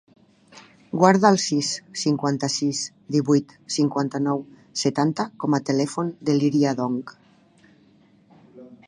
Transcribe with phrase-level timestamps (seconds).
[1.01, 1.69] Guarda el sis,
[2.03, 2.81] cinquanta-sis,
[3.17, 4.41] divuit, cinquanta-nou,
[4.85, 6.99] setanta com a telèfon de l'Iria Dong.